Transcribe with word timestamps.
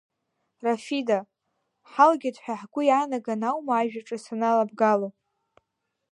Рафида, 0.65 1.19
ҳалгеит 1.91 2.37
ҳәа 2.43 2.55
ҳгәы 2.59 2.81
иаанагоны 2.85 3.45
аума 3.49 3.73
ажәа 3.79 4.01
ҿыц 4.07 4.25
аналабгало. 4.33 5.07